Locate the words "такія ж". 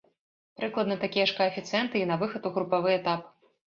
1.03-1.37